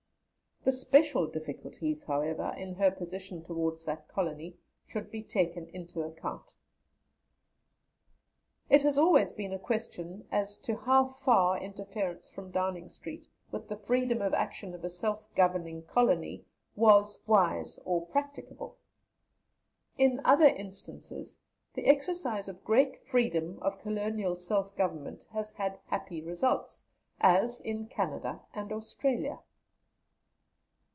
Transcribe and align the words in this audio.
The 0.63 0.71
special 0.71 1.25
difficulties, 1.25 2.03
however, 2.03 2.53
in 2.55 2.75
her 2.75 2.91
position 2.91 3.41
towards 3.43 3.83
that 3.85 4.07
Colony 4.07 4.59
should 4.85 5.09
be 5.09 5.23
taken 5.23 5.65
into 5.69 6.03
account. 6.03 6.53
It 8.69 8.83
has 8.83 8.95
always 8.95 9.33
been 9.33 9.53
a 9.53 9.57
question 9.57 10.27
as 10.31 10.57
to 10.57 10.77
how 10.77 11.07
far 11.07 11.57
interference 11.57 12.29
from 12.29 12.51
Downing 12.51 12.89
Street 12.89 13.27
with 13.49 13.69
the 13.69 13.75
freedom 13.75 14.21
of 14.21 14.35
action 14.35 14.75
of 14.75 14.83
a 14.83 14.89
Self 14.89 15.33
Governing 15.33 15.81
Colony 15.87 16.45
was 16.75 17.17
wise 17.25 17.79
or 17.83 18.05
practicable. 18.05 18.77
In 19.97 20.21
other 20.23 20.45
instances, 20.49 21.39
the 21.73 21.87
exercise 21.87 22.47
of 22.47 22.63
great 22.63 22.97
freedom 22.97 23.57
of 23.63 23.79
colonial 23.79 24.35
self 24.35 24.75
government 24.75 25.25
has 25.33 25.53
had 25.53 25.79
happy 25.87 26.21
results, 26.21 26.83
as 27.19 27.61
in 27.61 27.87
Canada 27.87 28.41
and 28.53 28.71
Australia. 28.71 29.39